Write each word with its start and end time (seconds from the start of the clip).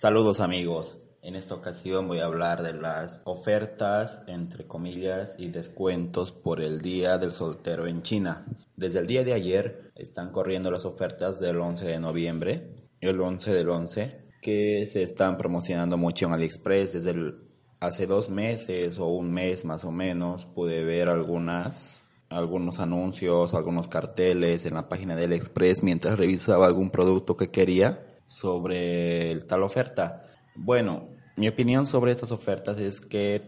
Saludos 0.00 0.38
amigos. 0.38 1.02
En 1.22 1.34
esta 1.34 1.56
ocasión 1.56 2.06
voy 2.06 2.20
a 2.20 2.26
hablar 2.26 2.62
de 2.62 2.72
las 2.72 3.20
ofertas, 3.24 4.22
entre 4.28 4.64
comillas, 4.64 5.34
y 5.38 5.48
descuentos 5.48 6.30
por 6.30 6.60
el 6.60 6.80
Día 6.80 7.18
del 7.18 7.32
Soltero 7.32 7.84
en 7.88 8.02
China. 8.02 8.46
Desde 8.76 9.00
el 9.00 9.08
día 9.08 9.24
de 9.24 9.32
ayer 9.32 9.90
están 9.96 10.30
corriendo 10.30 10.70
las 10.70 10.84
ofertas 10.84 11.40
del 11.40 11.58
11 11.58 11.84
de 11.84 11.98
noviembre, 11.98 12.90
el 13.00 13.20
11 13.20 13.52
del 13.52 13.70
11, 13.70 14.20
que 14.40 14.86
se 14.86 15.02
están 15.02 15.36
promocionando 15.36 15.96
mucho 15.96 16.26
en 16.26 16.34
AliExpress. 16.34 16.92
Desde 16.92 17.34
hace 17.80 18.06
dos 18.06 18.30
meses 18.30 19.00
o 19.00 19.06
un 19.08 19.32
mes 19.32 19.64
más 19.64 19.84
o 19.84 19.90
menos 19.90 20.44
pude 20.44 20.84
ver 20.84 21.08
algunas 21.08 22.04
algunos 22.30 22.78
anuncios, 22.78 23.52
algunos 23.52 23.88
carteles 23.88 24.64
en 24.64 24.74
la 24.74 24.88
página 24.88 25.16
de 25.16 25.24
AliExpress 25.24 25.82
mientras 25.82 26.16
revisaba 26.16 26.66
algún 26.66 26.90
producto 26.90 27.36
que 27.36 27.50
quería 27.50 28.04
sobre 28.28 29.40
tal 29.48 29.62
oferta. 29.62 30.22
Bueno, 30.54 31.08
mi 31.36 31.48
opinión 31.48 31.86
sobre 31.86 32.12
estas 32.12 32.30
ofertas 32.30 32.78
es 32.78 33.00
que 33.00 33.42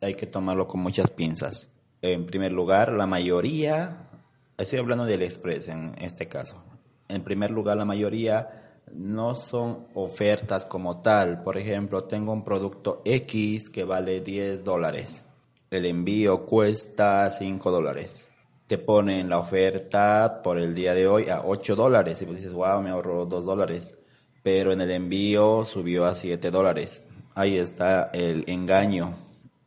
hay 0.00 0.14
que 0.14 0.26
tomarlo 0.26 0.68
con 0.68 0.80
muchas 0.80 1.10
pinzas. 1.10 1.68
En 2.00 2.24
primer 2.24 2.52
lugar, 2.52 2.92
la 2.92 3.06
mayoría, 3.06 4.08
estoy 4.56 4.78
hablando 4.78 5.04
del 5.04 5.22
Express 5.22 5.68
en 5.68 5.94
este 5.98 6.28
caso. 6.28 6.62
En 7.08 7.24
primer 7.24 7.50
lugar, 7.50 7.76
la 7.76 7.84
mayoría 7.84 8.82
no 8.92 9.34
son 9.34 9.88
ofertas 9.94 10.64
como 10.64 11.00
tal. 11.00 11.42
Por 11.42 11.58
ejemplo, 11.58 12.04
tengo 12.04 12.32
un 12.32 12.44
producto 12.44 13.02
X 13.04 13.68
que 13.68 13.82
vale 13.82 14.20
10 14.20 14.62
dólares. 14.62 15.24
El 15.70 15.86
envío 15.86 16.46
cuesta 16.46 17.28
5 17.28 17.70
dólares. 17.70 18.28
Te 18.68 18.78
ponen 18.78 19.28
la 19.28 19.38
oferta 19.38 20.40
por 20.42 20.58
el 20.58 20.72
día 20.72 20.94
de 20.94 21.08
hoy 21.08 21.28
a 21.28 21.42
8 21.44 21.74
dólares 21.74 22.22
y 22.22 22.26
dices, 22.26 22.52
wow, 22.52 22.80
me 22.80 22.90
ahorro 22.90 23.26
2 23.26 23.44
dólares 23.44 23.98
pero 24.44 24.72
en 24.72 24.82
el 24.82 24.90
envío 24.90 25.64
subió 25.64 26.04
a 26.04 26.14
7 26.14 26.50
dólares. 26.50 27.02
Ahí 27.34 27.56
está 27.56 28.10
el 28.12 28.44
engaño, 28.46 29.16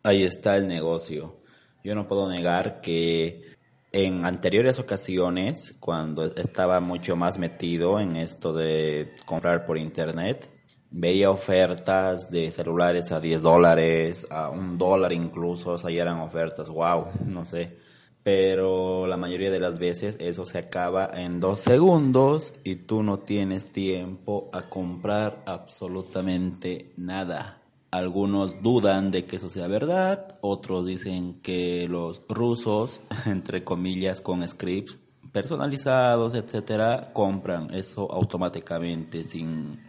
ahí 0.04 0.24
está 0.24 0.56
el 0.56 0.68
negocio. 0.68 1.38
Yo 1.84 1.96
no 1.96 2.08
puedo 2.08 2.30
negar 2.30 2.80
que 2.80 3.56
en 3.92 4.24
anteriores 4.24 4.78
ocasiones, 4.78 5.76
cuando 5.80 6.26
estaba 6.36 6.80
mucho 6.80 7.16
más 7.16 7.40
metido 7.40 8.00
en 8.00 8.18
esto 8.18 8.54
de 8.54 9.16
comprar 9.26 9.66
por 9.66 9.80
internet, 9.80 10.48
veía 10.92 11.32
ofertas 11.32 12.30
de 12.30 12.52
celulares 12.52 13.12
a 13.12 13.20
10 13.20 13.42
dólares, 13.42 14.28
a 14.30 14.50
un 14.50 14.78
dólar 14.78 15.12
incluso, 15.12 15.72
o 15.72 15.78
sea, 15.80 15.90
eran 15.90 16.20
ofertas, 16.20 16.70
wow, 16.70 17.08
no 17.26 17.46
sé 17.46 17.88
pero 18.28 19.08
la 19.08 19.16
mayoría 19.16 19.50
de 19.50 19.62
las 19.62 19.80
veces 19.80 20.18
eso 20.20 20.44
se 20.44 20.58
acaba 20.58 21.10
en 21.14 21.40
dos 21.40 21.62
segundos 21.62 22.56
y 22.66 22.76
tú 22.76 23.02
no 23.02 23.20
tienes 23.20 23.72
tiempo 23.72 24.50
a 24.52 24.64
comprar 24.64 25.42
absolutamente 25.46 26.92
nada. 26.98 27.62
Algunos 27.90 28.62
dudan 28.62 29.12
de 29.12 29.24
que 29.24 29.38
eso 29.38 29.50
sea 29.50 29.68
verdad, 29.68 30.38
otros 30.42 30.86
dicen 30.86 31.40
que 31.42 31.88
los 31.88 32.22
rusos, 32.28 33.00
entre 33.28 33.64
comillas, 33.64 34.20
con 34.20 34.46
scripts 34.46 35.00
personalizados, 35.32 36.34
etcétera, 36.34 37.12
compran 37.14 37.74
eso 37.74 38.12
automáticamente 38.12 39.24
sin 39.24 39.80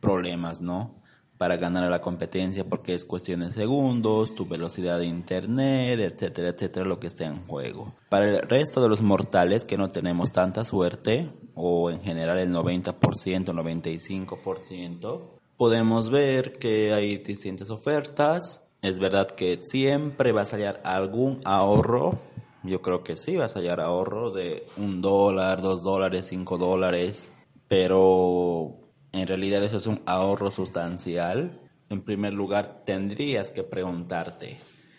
problemas, 0.00 0.60
¿no? 0.60 1.05
Para 1.38 1.56
ganar 1.56 1.84
a 1.84 1.90
la 1.90 2.00
competencia 2.00 2.64
porque 2.64 2.94
es 2.94 3.04
cuestión 3.04 3.40
de 3.40 3.50
segundos, 3.50 4.34
tu 4.34 4.46
velocidad 4.46 4.98
de 4.98 5.06
internet, 5.06 6.00
etcétera, 6.00 6.50
etcétera, 6.50 6.86
lo 6.86 6.98
que 6.98 7.08
esté 7.08 7.24
en 7.24 7.46
juego. 7.46 7.94
Para 8.08 8.28
el 8.28 8.42
resto 8.42 8.82
de 8.82 8.88
los 8.88 9.02
mortales 9.02 9.64
que 9.64 9.76
no 9.76 9.88
tenemos 9.88 10.32
tanta 10.32 10.64
suerte, 10.64 11.28
o 11.54 11.90
en 11.90 12.00
general 12.00 12.38
el 12.38 12.52
90%, 12.52 12.94
95%, 13.00 15.20
podemos 15.56 16.10
ver 16.10 16.58
que 16.58 16.92
hay 16.92 17.18
distintas 17.18 17.70
ofertas. 17.70 18.76
Es 18.82 18.98
verdad 18.98 19.28
que 19.28 19.58
siempre 19.62 20.32
va 20.32 20.42
a 20.42 20.46
salir 20.46 20.76
algún 20.84 21.40
ahorro. 21.44 22.18
Yo 22.62 22.82
creo 22.82 23.02
que 23.02 23.16
sí 23.16 23.36
va 23.36 23.46
a 23.46 23.48
salir 23.48 23.72
ahorro 23.72 24.30
de 24.30 24.66
un 24.76 25.00
dólar, 25.00 25.62
dos 25.62 25.82
dólares, 25.82 26.26
cinco 26.26 26.58
dólares. 26.58 27.32
Pero 27.68 28.85
en 29.16 29.26
realidad 29.26 29.64
eso 29.64 29.76
es 29.78 29.86
un 29.86 30.00
ahorro 30.06 30.50
sustancial. 30.50 31.58
En 31.88 32.02
primer 32.02 32.34
lugar, 32.34 32.82
tendrías 32.84 33.50
que 33.50 33.62
preguntarte, 33.62 34.58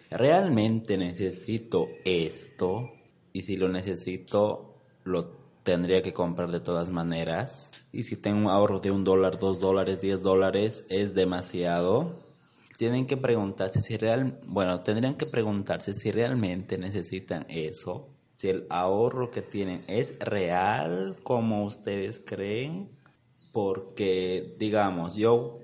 ¿realmente 0.10 0.98
necesito 0.98 1.88
esto? 2.06 2.90
Y 3.34 3.42
si 3.44 3.58
lo 3.58 3.68
necesito, 3.68 4.82
lo 5.04 5.38
tendría 5.64 6.02
que 6.02 6.14
comprar 6.14 6.50
de 6.50 6.62
todas 6.62 6.90
maneras. 6.90 7.72
Y 7.92 8.04
si 8.04 8.16
tengo 8.16 8.40
un 8.40 8.48
ahorro 8.48 8.80
de 8.80 8.92
un 8.92 9.04
dólar, 9.04 9.38
dos 9.38 9.60
dólares, 9.60 10.00
diez 10.00 10.22
dólares, 10.22 10.86
es 10.90 11.14
demasiado. 11.14 12.16
Tienen 12.78 13.06
que 13.06 13.18
preguntarse 13.18 13.82
si 13.82 13.98
real, 13.98 14.40
bueno, 14.46 14.80
tendrían 14.80 15.18
que 15.18 15.26
preguntarse 15.26 15.94
si 15.94 16.12
realmente 16.12 16.78
necesitan 16.78 17.46
eso. 17.50 18.08
Si 18.30 18.50
el 18.50 18.66
ahorro 18.70 19.30
que 19.30 19.42
tienen 19.42 19.82
es 19.88 20.18
real 20.20 21.18
como 21.24 21.66
ustedes 21.66 22.22
creen 22.24 22.97
porque, 23.54 24.56
digamos, 24.58 25.16
yo 25.16 25.60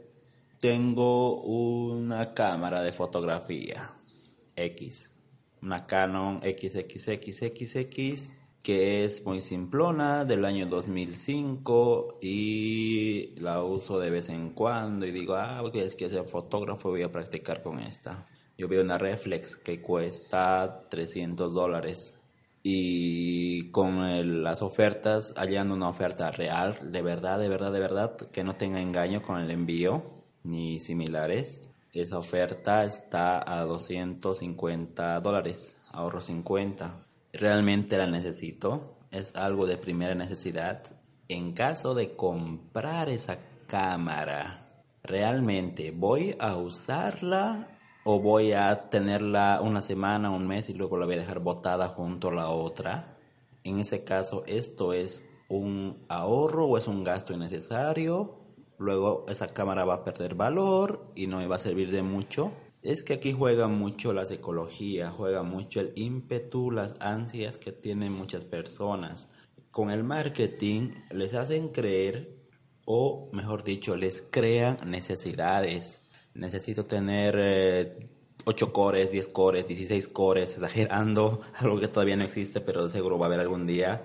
tengo 0.60 1.42
una 1.42 2.34
cámara 2.34 2.82
de 2.82 2.92
fotografía 2.92 3.90
X, 4.56 5.12
una 5.62 5.88
Canon 5.88 6.42
XXXXX 6.42 8.44
que 8.64 9.04
es 9.04 9.26
muy 9.26 9.42
simplona 9.42 10.24
del 10.24 10.46
año 10.46 10.66
2005 10.66 12.20
y 12.22 13.36
la 13.42 13.62
uso 13.62 14.00
de 14.00 14.10
vez 14.10 14.30
en 14.30 14.54
cuando 14.54 15.06
y 15.06 15.12
digo, 15.12 15.36
ah, 15.36 15.60
porque 15.62 15.84
es 15.84 15.96
que 15.96 16.10
ser 16.10 16.24
fotógrafo 16.24 16.90
voy 16.90 17.04
a 17.04 17.12
practicar 17.12 17.62
con 17.62 17.82
esta. 17.82 18.26
Yo 18.58 18.70
veo 18.70 18.82
una 18.82 18.98
reflex 18.98 19.58
que 19.58 19.82
cuesta 19.82 20.88
300 20.90 21.54
dólares 21.54 22.18
y 22.64 23.70
con 23.72 24.44
las 24.44 24.62
ofertas, 24.62 25.34
hallando 25.36 25.76
una 25.76 25.90
oferta 25.90 26.32
real, 26.32 26.78
de 26.92 27.02
verdad, 27.02 27.38
de 27.38 27.50
verdad, 27.50 27.74
de 27.74 27.80
verdad, 27.80 28.16
que 28.16 28.46
no 28.46 28.54
tenga 28.54 28.80
engaño 28.80 29.22
con 29.22 29.42
el 29.42 29.52
envío 29.52 30.04
ni 30.44 30.80
similares. 30.80 31.62
Esa 31.92 32.18
oferta 32.18 32.86
está 32.86 33.44
a 33.46 33.66
250 33.66 35.20
dólares, 35.20 35.90
ahorro 35.92 36.22
50. 36.22 37.06
Realmente 37.34 37.98
la 37.98 38.08
necesito, 38.08 38.96
es 39.12 39.36
algo 39.36 39.68
de 39.68 39.78
primera 39.78 40.16
necesidad. 40.16 40.84
En 41.28 41.52
caso 41.52 41.94
de 41.94 42.16
comprar 42.16 43.10
esa 43.10 43.38
cámara, 43.68 44.60
realmente 45.04 45.92
voy 45.92 46.36
a 46.40 46.56
usarla 46.56 47.73
o 48.04 48.20
voy 48.20 48.54
a 48.54 48.90
tenerla 48.90 49.62
una 49.62 49.82
semana, 49.82 50.32
un 50.32 50.48
mes 50.48 50.70
y 50.70 50.74
luego 50.74 50.98
la 50.98 51.06
voy 51.06 51.16
a 51.16 51.20
dejar 51.20 51.40
botada 51.40 51.88
junto 51.88 52.30
a 52.30 52.34
la 52.34 52.50
otra. 52.50 53.18
En 53.64 53.80
ese 53.80 54.04
caso, 54.04 54.44
esto 54.46 54.94
es 54.94 55.26
un 55.48 56.04
ahorro 56.10 56.66
o 56.66 56.78
es 56.78 56.88
un 56.88 57.04
gasto 57.04 57.34
innecesario. 57.34 58.40
Luego 58.78 59.26
esa 59.30 59.54
cámara 59.54 59.86
va 59.86 59.96
a 59.96 60.04
perder 60.04 60.36
valor 60.36 61.12
y 61.16 61.28
no 61.28 61.38
me 61.38 61.48
va 61.48 61.56
a 61.56 61.60
servir 61.60 61.92
de 61.92 62.04
mucho. 62.04 62.52
Es 62.82 63.06
que 63.06 63.14
aquí 63.14 63.32
juega 63.32 63.70
mucho 63.70 64.12
la 64.12 64.26
psicología, 64.26 65.10
juega 65.10 65.44
mucho 65.44 65.80
el 65.80 65.94
ímpetu, 65.96 66.72
las 66.72 66.96
ansias 67.00 67.58
que 67.58 67.72
tienen 67.72 68.12
muchas 68.12 68.44
personas. 68.44 69.30
Con 69.72 69.90
el 69.90 70.04
marketing 70.04 70.92
les 71.10 71.34
hacen 71.34 71.70
creer, 71.70 72.36
o 72.86 73.30
mejor 73.32 73.64
dicho, 73.64 73.96
les 73.96 74.22
crean 74.22 74.78
necesidades 74.86 76.03
necesito 76.36 76.86
tener 76.86 78.08
8 78.46 78.66
eh, 78.66 78.72
cores, 78.72 79.12
10 79.12 79.28
cores, 79.30 79.68
16 79.68 80.08
cores, 80.10 80.54
exagerando, 80.54 81.42
algo 81.56 81.80
que 81.80 81.88
todavía 81.88 82.18
no 82.18 82.24
existe, 82.24 82.62
pero 82.62 82.90
seguro 82.90 83.18
va 83.18 83.26
a 83.26 83.28
haber 83.28 83.40
algún 83.40 83.66
día. 83.68 84.04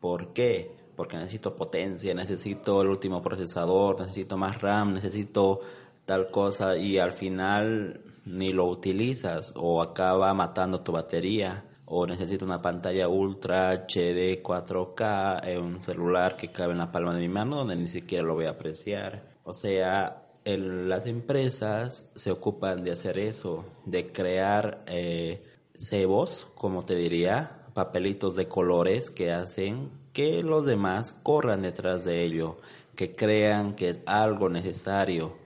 ¿Por 0.00 0.32
qué? 0.32 0.74
Porque 0.96 1.16
necesito 1.16 1.56
potencia, 1.56 2.14
necesito 2.14 2.82
el 2.82 2.88
último 2.88 3.22
procesador, 3.22 4.00
necesito 4.00 4.36
más 4.36 4.60
RAM, 4.60 4.94
necesito 4.94 5.60
tal 6.04 6.30
cosa 6.30 6.76
y 6.76 6.98
al 6.98 7.12
final 7.12 8.00
ni 8.24 8.52
lo 8.52 8.66
utilizas 8.66 9.52
o 9.56 9.82
acaba 9.82 10.32
matando 10.34 10.80
tu 10.80 10.92
batería 10.92 11.64
o 11.86 12.06
necesito 12.06 12.44
una 12.44 12.62
pantalla 12.62 13.08
ultra 13.08 13.72
HD 13.72 14.42
4K 14.42 15.46
en 15.46 15.62
un 15.62 15.82
celular 15.82 16.36
que 16.36 16.52
cabe 16.52 16.72
en 16.72 16.78
la 16.78 16.92
palma 16.92 17.14
de 17.14 17.20
mi 17.20 17.28
mano 17.28 17.56
donde 17.56 17.76
ni 17.76 17.88
siquiera 17.88 18.24
lo 18.24 18.34
voy 18.34 18.44
a 18.44 18.50
apreciar. 18.50 19.22
O 19.44 19.52
sea, 19.52 20.29
las 20.58 21.06
empresas 21.06 22.10
se 22.14 22.30
ocupan 22.30 22.82
de 22.82 22.92
hacer 22.92 23.18
eso, 23.18 23.64
de 23.86 24.06
crear 24.06 24.84
eh, 24.86 25.44
cebos, 25.76 26.46
como 26.54 26.84
te 26.84 26.94
diría, 26.94 27.66
papelitos 27.74 28.36
de 28.36 28.48
colores 28.48 29.10
que 29.10 29.32
hacen 29.32 29.90
que 30.12 30.42
los 30.42 30.66
demás 30.66 31.12
corran 31.22 31.62
detrás 31.62 32.04
de 32.04 32.24
ello, 32.24 32.58
que 32.96 33.14
crean 33.14 33.74
que 33.74 33.88
es 33.88 34.02
algo 34.06 34.48
necesario. 34.48 35.36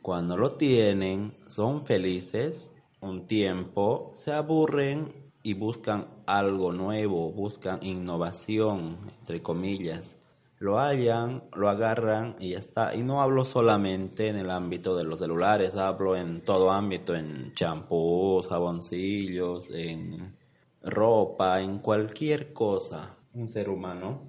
Cuando 0.00 0.36
lo 0.36 0.52
tienen, 0.52 1.36
son 1.48 1.84
felices, 1.84 2.72
un 3.00 3.26
tiempo, 3.26 4.12
se 4.14 4.32
aburren 4.32 5.12
y 5.42 5.54
buscan 5.54 6.06
algo 6.26 6.72
nuevo, 6.72 7.32
buscan 7.32 7.78
innovación, 7.82 8.98
entre 9.18 9.42
comillas. 9.42 10.21
Lo 10.62 10.78
hallan, 10.78 11.42
lo 11.56 11.68
agarran 11.68 12.36
y 12.38 12.50
ya 12.50 12.58
está. 12.58 12.94
Y 12.94 13.02
no 13.02 13.20
hablo 13.20 13.44
solamente 13.44 14.28
en 14.28 14.36
el 14.36 14.48
ámbito 14.48 14.96
de 14.96 15.02
los 15.02 15.18
celulares, 15.18 15.74
hablo 15.74 16.16
en 16.16 16.40
todo 16.40 16.70
ámbito, 16.70 17.16
en 17.16 17.52
champús, 17.52 18.46
jaboncillos, 18.46 19.70
en 19.70 20.36
ropa, 20.80 21.60
en 21.60 21.80
cualquier 21.80 22.52
cosa. 22.52 23.16
Un 23.34 23.48
ser 23.48 23.68
humano 23.68 24.22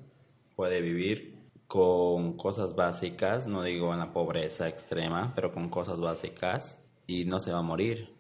puede 0.56 0.82
vivir 0.82 1.38
con 1.68 2.36
cosas 2.36 2.76
básicas, 2.76 3.46
no 3.46 3.62
digo 3.62 3.94
en 3.94 4.00
la 4.00 4.12
pobreza 4.12 4.68
extrema, 4.68 5.34
pero 5.36 5.52
con 5.52 5.70
cosas 5.70 6.00
básicas 6.00 6.80
y 7.06 7.26
no 7.26 7.40
se 7.40 7.52
va 7.52 7.60
a 7.60 7.64
morir. 7.64 8.12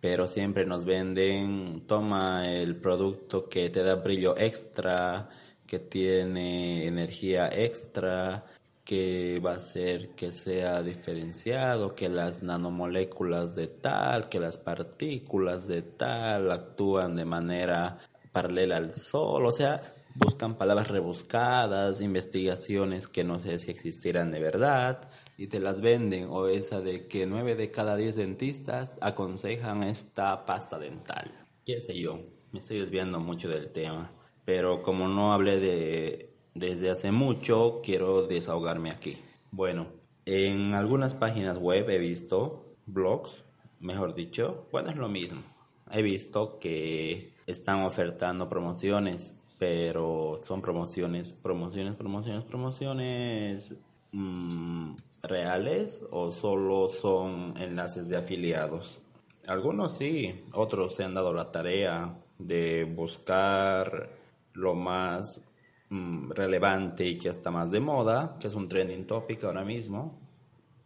Pero 0.00 0.26
siempre 0.26 0.66
nos 0.66 0.84
venden, 0.84 1.86
toma 1.86 2.50
el 2.50 2.74
producto 2.80 3.48
que 3.48 3.70
te 3.70 3.84
da 3.84 3.94
brillo 3.94 4.36
extra, 4.36 5.28
que 5.70 5.78
tiene 5.78 6.88
energía 6.88 7.48
extra, 7.48 8.44
que 8.84 9.38
va 9.38 9.52
a 9.52 9.58
hacer 9.58 10.16
que 10.16 10.32
sea 10.32 10.82
diferenciado, 10.82 11.94
que 11.94 12.08
las 12.08 12.42
nanomoléculas 12.42 13.54
de 13.54 13.68
tal, 13.68 14.28
que 14.28 14.40
las 14.40 14.58
partículas 14.58 15.68
de 15.68 15.82
tal 15.82 16.50
actúan 16.50 17.14
de 17.14 17.24
manera 17.24 17.98
paralela 18.32 18.78
al 18.78 18.96
sol, 18.96 19.46
o 19.46 19.52
sea, 19.52 19.80
buscan 20.16 20.58
palabras 20.58 20.88
rebuscadas, 20.88 22.00
investigaciones 22.00 23.06
que 23.06 23.22
no 23.22 23.38
sé 23.38 23.60
si 23.60 23.70
existirán 23.70 24.32
de 24.32 24.40
verdad 24.40 25.08
y 25.36 25.46
te 25.46 25.60
las 25.60 25.80
venden, 25.80 26.26
o 26.30 26.48
esa 26.48 26.80
de 26.80 27.06
que 27.06 27.26
nueve 27.26 27.54
de 27.54 27.70
cada 27.70 27.94
diez 27.94 28.16
dentistas 28.16 28.90
aconsejan 29.00 29.84
esta 29.84 30.44
pasta 30.44 30.80
dental. 30.80 31.30
¿Qué 31.64 31.80
sé 31.80 31.96
yo? 31.96 32.18
Me 32.50 32.58
estoy 32.58 32.80
desviando 32.80 33.20
mucho 33.20 33.48
del 33.48 33.70
tema 33.70 34.10
pero 34.44 34.82
como 34.82 35.08
no 35.08 35.32
hablé 35.32 35.58
de 35.60 36.30
desde 36.54 36.90
hace 36.90 37.12
mucho, 37.12 37.80
quiero 37.82 38.22
desahogarme 38.22 38.90
aquí. 38.90 39.16
Bueno, 39.50 39.86
en 40.26 40.74
algunas 40.74 41.14
páginas 41.14 41.58
web 41.58 41.88
he 41.90 41.98
visto 41.98 42.76
blogs, 42.86 43.44
mejor 43.80 44.14
dicho, 44.14 44.66
bueno, 44.72 44.90
es 44.90 44.96
lo 44.96 45.08
mismo. 45.08 45.42
He 45.90 46.02
visto 46.02 46.58
que 46.58 47.34
están 47.46 47.82
ofertando 47.82 48.48
promociones, 48.48 49.34
pero 49.58 50.38
son 50.42 50.60
promociones, 50.62 51.32
promociones, 51.32 51.94
promociones, 51.96 52.44
promociones 52.44 53.74
mm, 54.12 54.94
reales 55.22 56.04
o 56.10 56.30
solo 56.30 56.88
son 56.88 57.54
enlaces 57.56 58.08
de 58.08 58.16
afiliados. 58.16 59.00
Algunos 59.46 59.96
sí, 59.96 60.44
otros 60.52 60.94
se 60.94 61.04
han 61.04 61.14
dado 61.14 61.32
la 61.32 61.50
tarea 61.50 62.18
de 62.38 62.84
buscar 62.84 64.19
lo 64.60 64.74
más 64.74 65.42
mm, 65.88 66.30
relevante 66.32 67.06
y 67.06 67.18
que 67.18 67.30
está 67.30 67.50
más 67.50 67.70
de 67.70 67.80
moda, 67.80 68.36
que 68.38 68.48
es 68.48 68.54
un 68.54 68.68
trending 68.68 69.06
topic 69.06 69.42
ahora 69.44 69.64
mismo. 69.64 70.20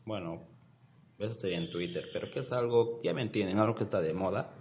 Bueno, 0.04 0.42
eso 1.18 1.34
sería 1.34 1.58
en 1.58 1.70
Twitter, 1.70 2.08
pero 2.12 2.30
que 2.30 2.40
es 2.40 2.52
algo, 2.52 3.00
ya 3.02 3.12
me 3.12 3.22
entienden, 3.22 3.58
algo 3.58 3.74
que 3.74 3.84
está 3.84 4.00
de 4.00 4.14
moda 4.14 4.54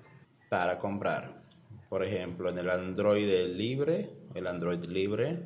para 0.50 0.80
comprar. 0.80 1.44
Por 1.90 2.04
ejemplo, 2.04 2.50
en 2.50 2.58
el 2.58 2.70
Android 2.70 3.56
libre, 3.56 4.10
el 4.34 4.48
Android 4.48 4.84
libre, 4.86 5.40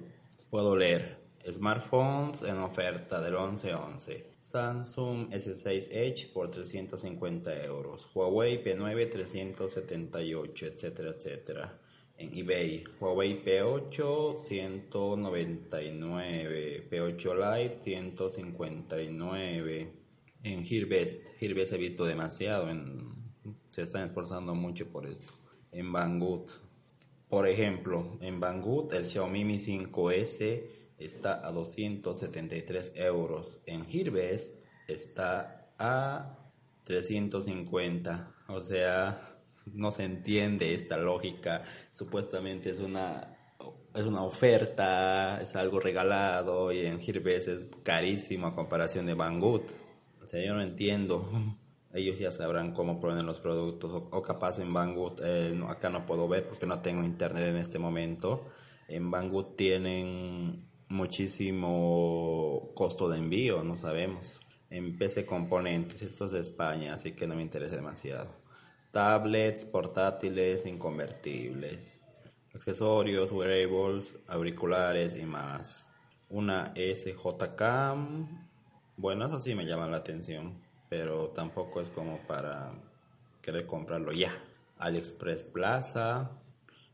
puedo 0.50 0.76
leer 0.76 1.18
smartphones 1.50 2.42
en 2.44 2.58
oferta 2.58 3.22
del 3.22 3.34
1111. 3.34 4.38
Samsung 4.42 5.30
S6 5.30 5.90
Edge 5.92 6.32
por 6.34 6.50
350 6.50 7.66
euros. 7.66 8.10
Huawei 8.14 8.64
P9 8.64 9.10
378, 9.10 10.66
etcétera, 10.68 11.10
etcétera 11.10 11.80
en 12.18 12.38
eBay. 12.38 12.84
Huawei 13.00 13.42
P8 13.44 14.38
199, 14.38 16.88
P8 16.90 17.36
Lite 17.36 17.82
159. 17.82 19.92
En 20.44 20.64
Gearbest, 20.64 21.28
Gearbest 21.40 21.74
he 21.74 21.78
visto 21.78 22.06
demasiado, 22.06 22.70
en, 22.70 23.12
se 23.70 23.82
están 23.82 24.04
esforzando 24.08 24.54
mucho 24.56 24.88
por 24.88 25.06
esto. 25.08 25.34
En 25.72 25.92
Banggood, 25.92 26.50
por 27.28 27.48
ejemplo, 27.48 28.20
en 28.22 28.40
Banggood 28.40 28.94
el 28.94 29.08
Xiaomi 29.08 29.44
Mi 29.44 29.56
5S 29.56 30.64
está 30.98 31.46
a 31.46 31.52
273 31.52 32.94
euros. 32.96 33.62
En 33.66 33.86
Gearbest 33.86 34.64
está 34.88 35.74
a 35.78 36.38
350, 36.86 38.34
o 38.48 38.62
sea, 38.62 39.37
no 39.74 39.92
se 39.92 40.04
entiende 40.04 40.74
esta 40.74 40.98
lógica. 40.98 41.64
Supuestamente 41.94 42.70
es 42.70 42.80
una 42.80 43.38
es 43.98 44.06
una 44.06 44.22
oferta, 44.24 45.42
es 45.42 45.56
algo 45.56 45.80
regalado 45.80 46.72
y 46.72 46.86
en 46.86 47.02
Gearbest 47.02 47.48
es 47.48 47.68
carísimo 47.84 48.48
a 48.48 48.56
comparación 48.56 49.06
de 49.08 49.16
Banggood. 49.16 49.64
O 50.22 50.28
sea, 50.28 50.44
yo 50.46 50.54
no 50.54 50.62
entiendo. 50.62 51.30
Ellos 51.94 52.20
ya 52.20 52.30
sabrán 52.30 52.74
cómo 52.74 53.00
ponen 53.00 53.26
los 53.26 53.40
productos 53.40 53.92
o, 54.12 54.22
capaz 54.22 54.60
en 54.60 54.72
Banggood, 54.72 55.22
eh, 55.24 55.60
acá 55.68 55.90
no 55.90 56.06
puedo 56.06 56.28
ver 56.28 56.48
porque 56.48 56.68
no 56.68 56.80
tengo 56.80 57.04
internet 57.04 57.46
en 57.46 57.58
este 57.58 57.80
momento. 57.80 58.46
En 58.88 59.10
Banggood 59.10 59.56
tienen 59.56 60.68
muchísimo 60.90 62.72
costo 62.76 63.10
de 63.10 63.18
envío, 63.18 63.64
no 63.64 63.76
sabemos. 63.76 64.40
En 64.70 64.98
PC 64.98 65.26
Componentes, 65.26 66.02
esto 66.02 66.26
es 66.26 66.32
de 66.34 66.42
España, 66.42 66.94
así 66.94 67.14
que 67.14 67.26
no 67.26 67.36
me 67.36 67.42
interesa 67.42 67.76
demasiado 67.76 68.47
tablets, 68.98 69.64
portátiles, 69.64 70.66
inconvertibles, 70.66 72.02
accesorios, 72.56 73.32
wearables, 73.32 74.18
auriculares 74.28 75.16
y 75.16 75.22
más. 75.22 75.88
Una 76.30 76.74
SJK, 76.74 77.62
bueno, 78.96 79.28
eso 79.28 79.40
sí 79.40 79.54
me 79.54 79.68
llama 79.68 79.86
la 79.88 79.98
atención, 79.98 80.60
pero 80.90 81.28
tampoco 81.28 81.80
es 81.80 81.92
como 81.92 82.18
para 82.26 82.72
querer 83.40 83.68
comprarlo 83.68 84.12
ya. 84.14 84.32
AliExpress 84.80 85.44
Plaza, 85.44 86.32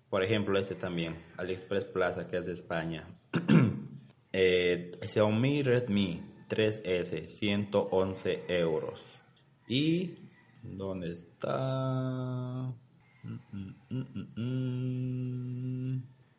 por 0.09 0.23
ejemplo, 0.23 0.59
este 0.59 0.75
también, 0.75 1.15
AliExpress 1.37 1.85
Plaza, 1.85 2.27
que 2.27 2.35
es 2.35 2.45
de 2.47 2.51
España. 2.51 3.07
eh, 4.33 4.91
Xiaomi 5.01 5.63
Redmi 5.63 6.21
3S, 6.49 7.27
111 7.27 8.43
euros. 8.49 9.21
Y 9.69 10.15
¿Dónde 10.63 11.11
está? 11.11 12.73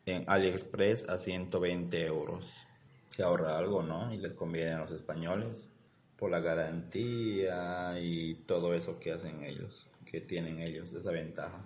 En 0.05 0.23
AliExpress 0.27 1.07
a 1.07 1.17
120 1.19 2.05
euros. 2.05 2.65
Se 3.07 3.21
ahorra 3.21 3.57
algo, 3.57 3.83
¿no? 3.83 4.11
Y 4.13 4.17
les 4.17 4.33
conviene 4.33 4.71
a 4.73 4.79
los 4.79 4.91
españoles 4.91 5.69
por 6.17 6.31
la 6.31 6.39
garantía 6.39 7.99
y 8.01 8.33
todo 8.47 8.73
eso 8.73 8.99
que 8.99 9.11
hacen 9.11 9.43
ellos, 9.43 9.87
que 10.05 10.21
tienen 10.21 10.59
ellos, 10.59 10.91
esa 10.93 11.11
ventaja. 11.11 11.63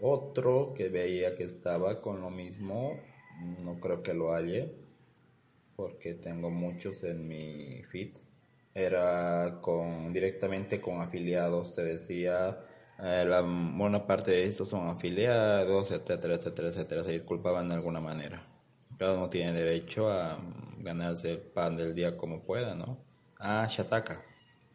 Otro 0.00 0.72
que 0.74 0.88
veía 0.88 1.36
que 1.36 1.44
estaba 1.44 2.00
con 2.00 2.22
lo 2.22 2.30
mismo, 2.30 2.98
no 3.62 3.80
creo 3.80 4.02
que 4.02 4.14
lo 4.14 4.34
haya, 4.34 4.66
porque 5.76 6.14
tengo 6.14 6.48
muchos 6.50 7.04
en 7.04 7.28
mi 7.28 7.82
feed 7.90 8.16
era 8.74 9.58
con 9.60 10.12
directamente 10.12 10.80
con 10.80 11.00
afiliados, 11.00 11.74
se 11.74 11.84
decía, 11.84 12.58
eh, 12.98 13.24
la 13.26 13.42
buena 13.42 14.06
parte 14.06 14.30
de 14.30 14.44
estos 14.44 14.68
son 14.68 14.88
afiliados, 14.88 15.90
etcétera, 15.90 16.34
etcétera, 16.34 16.68
etcétera, 16.68 17.02
se 17.04 17.12
disculpaban 17.12 17.68
de 17.68 17.74
alguna 17.74 18.00
manera. 18.00 18.46
Cada 18.98 19.14
uno 19.14 19.28
tiene 19.28 19.52
derecho 19.52 20.10
a 20.10 20.38
ganarse 20.78 21.32
el 21.32 21.38
pan 21.38 21.76
del 21.76 21.94
día 21.94 22.16
como 22.16 22.42
pueda, 22.42 22.74
¿no? 22.74 22.98
Ah, 23.38 23.66
Shataka, 23.68 24.22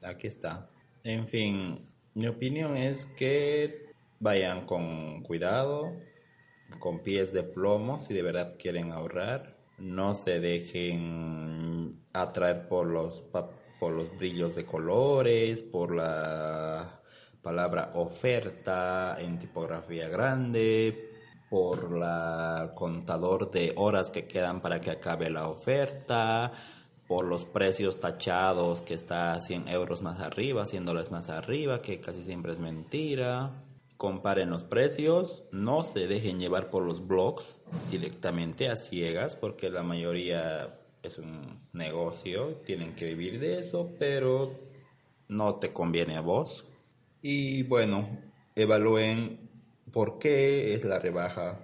aquí 0.02 0.28
está. 0.28 0.70
En 1.04 1.28
fin, 1.28 1.88
mi 2.14 2.28
opinión 2.28 2.76
es 2.76 3.06
que 3.06 3.94
vayan 4.20 4.66
con 4.66 5.22
cuidado, 5.24 5.94
con 6.80 7.00
pies 7.00 7.32
de 7.32 7.44
plomo 7.44 8.00
si 8.00 8.14
de 8.14 8.24
verdad 8.24 8.56
quieren 8.60 8.92
ahorrar. 8.92 9.56
No 9.78 10.16
se 10.16 10.40
dejen 10.40 12.02
atraer 12.12 12.68
por 12.68 12.88
los 12.88 13.22
por 13.80 13.94
los 13.94 14.16
brillos 14.18 14.56
de 14.56 14.66
colores, 14.66 15.64
por 15.64 15.96
la 15.96 17.02
palabra 17.42 17.92
oferta 17.96 19.18
en 19.20 19.40
tipografía 19.40 20.10
grande, 20.10 21.12
por 21.50 21.92
la 21.98 22.74
contador 22.76 23.52
de 23.52 23.74
horas 23.78 24.12
que 24.12 24.28
quedan 24.28 24.62
para 24.62 24.82
que 24.82 24.92
acabe 24.92 25.30
la 25.30 25.48
oferta, 25.48 26.52
por 27.08 27.26
los 27.26 27.46
precios 27.46 28.00
tachados 28.00 28.82
que 28.82 28.94
está 28.94 29.34
a 29.34 29.42
100 29.42 29.70
euros 29.70 30.02
más 30.02 30.20
arriba, 30.20 30.66
100 30.66 30.86
dólares 30.86 31.12
más 31.12 31.30
arriba, 31.30 31.82
que 31.82 32.02
casi 32.02 32.24
siempre 32.24 32.52
es 32.52 32.60
mentira. 32.60 33.64
Comparen 33.96 34.50
los 34.52 34.64
precios, 34.64 35.48
no 35.52 35.84
se 35.84 36.06
dejen 36.06 36.40
llevar 36.40 36.70
por 36.70 36.84
los 36.84 37.08
blogs 37.08 37.60
directamente 37.90 38.70
a 38.70 38.76
ciegas, 38.76 39.36
porque 39.36 39.70
la 39.70 39.82
mayoría 39.82 40.77
es 41.04 41.18
un 41.18 41.60
negocio, 41.74 42.62
tienen 42.66 42.96
que 42.96 43.06
vivir 43.06 43.40
de 43.40 43.60
eso, 43.60 43.92
pero 43.98 44.52
no 45.30 45.56
te 45.56 45.74
conviene 45.74 46.18
a 46.18 46.22
vos. 46.22 46.66
Y 47.22 47.64
bueno, 47.64 48.08
evalúen 48.56 49.50
por 49.92 50.20
qué 50.20 50.74
es 50.74 50.84
la 50.84 51.00
rebaja, 51.00 51.60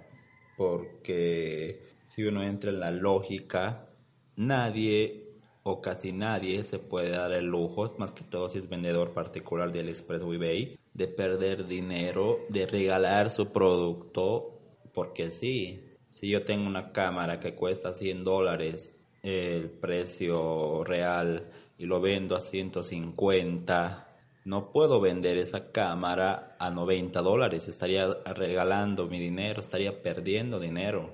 porque 0.56 1.82
si 2.04 2.24
uno 2.24 2.42
entra 2.42 2.70
en 2.70 2.80
la 2.80 2.90
lógica 2.90 3.88
nadie 4.36 5.24
o 5.62 5.80
casi 5.80 6.12
nadie 6.12 6.62
se 6.64 6.78
puede 6.78 7.10
dar 7.10 7.32
el 7.32 7.46
lujo, 7.46 7.94
más 7.98 8.12
que 8.12 8.24
todo 8.24 8.48
si 8.48 8.58
es 8.58 8.68
vendedor 8.68 9.12
particular 9.12 9.72
del 9.72 9.88
Express 9.88 10.22
o 10.22 10.34
eBay, 10.34 10.78
de 10.92 11.08
perder 11.08 11.66
dinero, 11.66 12.40
de 12.50 12.66
regalar 12.66 13.30
su 13.30 13.50
producto, 13.50 14.60
porque 14.92 15.30
sí, 15.30 15.82
si 16.06 16.28
yo 16.28 16.44
tengo 16.44 16.66
una 16.66 16.92
cámara 16.92 17.40
que 17.40 17.54
cuesta 17.54 17.94
100 17.94 18.24
dólares, 18.24 18.93
el 19.24 19.70
precio 19.70 20.84
real, 20.84 21.50
y 21.76 21.86
lo 21.86 22.00
vendo 22.00 22.36
a 22.36 22.40
150, 22.40 24.08
no 24.44 24.70
puedo 24.70 25.00
vender 25.00 25.38
esa 25.38 25.72
cámara 25.72 26.54
a 26.60 26.70
90 26.70 27.20
dólares, 27.22 27.66
estaría 27.66 28.06
regalando 28.36 29.06
mi 29.06 29.18
dinero, 29.18 29.58
estaría 29.58 30.00
perdiendo 30.02 30.60
dinero, 30.60 31.10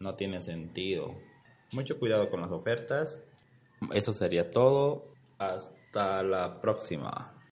no 0.00 0.16
tiene 0.16 0.42
sentido. 0.42 1.14
Mucho 1.72 1.98
cuidado 1.98 2.28
con 2.28 2.42
las 2.42 2.50
ofertas 2.50 3.22
eso 3.92 4.12
sería 4.12 4.50
todo. 4.50 5.08
Hasta 5.38 6.22
la 6.22 6.60
próxima. 6.60 7.31